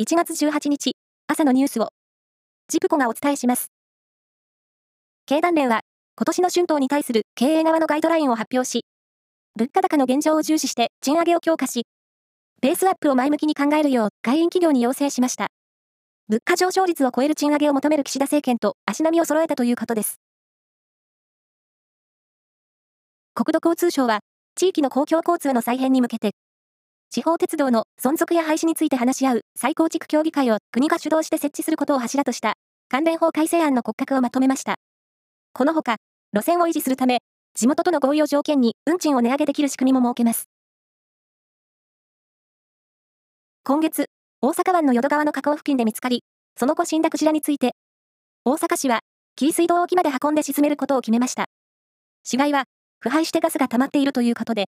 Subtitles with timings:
[0.00, 0.92] 1月18日、
[1.26, 1.90] 朝のニュースを、
[2.68, 3.70] ジプコがお伝えします。
[5.26, 5.82] 経団連は、
[6.16, 8.86] 今年の春闘に対する経営側のガイドラインを発表し、
[9.56, 11.82] 物価高の現状を重視して賃上げを強化し、
[12.62, 15.48] ベースアップを前向きに考えるよう外員企業に要請しました。
[16.30, 20.18] 物価上昇率を超える賃上げを求める岸田政権と足並みを揃えたということです。
[23.34, 24.20] 国土交通省は、
[24.54, 26.30] 地域の公共交通の再編に向けて、
[27.12, 32.54] 地方鉄道の存続や廃止について話し合う再構築協議会を国が主導して設置することを柱とした
[32.88, 34.76] 関連法改正案の骨格をまとめました。
[35.52, 35.96] このほか、
[36.32, 37.18] 路線を維持するため、
[37.54, 40.44] 地元との合意を条件に運賃を値上げできる仕組みも設けます。
[43.64, 44.06] 今月、
[44.40, 46.22] 大阪湾の淀川の河口付近で見つかり、
[46.56, 47.72] その後死んだクジラについて、
[48.44, 49.00] 大阪市は、
[49.34, 51.46] 紀伊水道沖まで運んで沈めることを決めました。
[52.22, 52.66] 死骸は、
[53.00, 54.66] 腐敗してガスが溜まっているということで、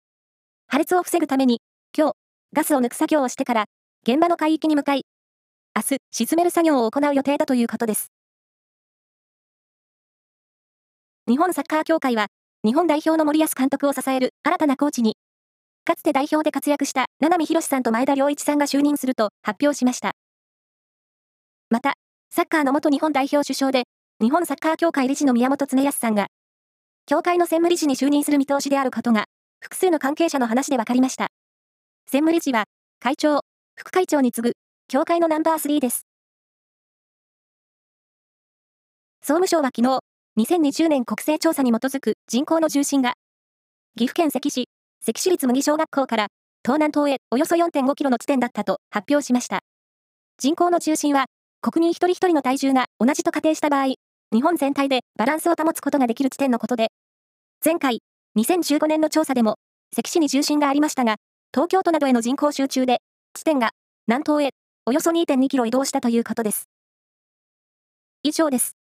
[0.67, 1.61] 破裂を防ぐために、
[1.97, 2.24] 今日、
[2.55, 3.65] ガスを抜く作業をしてから、
[4.07, 5.05] 現場の海域に向かい、
[5.75, 8.13] 明日、沈める作業を行う予定だということです。
[11.27, 12.29] 日本サッカー協会は、
[12.65, 15.17] 日本代表の森保監督を支える新たなコーチに、
[15.85, 20.13] かつて代表で活躍した七海博さんと前田良一さんが就任すると発表しました。
[21.71, 21.95] また、
[22.31, 23.83] サッカーの元日本代表首相で、
[24.23, 26.29] 日本サッカー協会理事の宮本恒康さんが、
[27.07, 29.25] 協会の専務理事に就任する見通しであることが、
[29.61, 31.34] 複数の関係者の話で分かりました。
[32.07, 32.65] 専務理事は、
[33.01, 33.41] 会長、
[33.75, 34.53] 副会長に次ぐ、
[34.87, 36.07] 協会のナンバー3です。
[39.21, 39.99] 総務省は昨日、
[40.39, 43.15] 2020年国勢調査に基づく人口の重心が、
[43.97, 44.69] 岐阜県関市、
[45.01, 46.27] 関市立麦小学校から
[46.65, 49.61] 東南東へおよそ4.5キロの地点だったと発表しました。
[50.39, 51.25] 人口の中心は、
[51.63, 53.95] 国民一人一人の体重が同じと仮定した場合、
[54.33, 56.89] 日本全体でバランスを保つことができる地点のことで、
[57.65, 58.03] 前回、
[58.37, 59.57] 2015年の調査でも、
[59.93, 61.17] 関市に重心がありましたが、
[61.55, 63.01] 東京都などへの人口集中で、
[63.33, 63.71] 地点が
[64.09, 64.51] 南東へ
[64.87, 66.69] およそ2.2キロ移動したということです。
[68.25, 68.77] 以上です。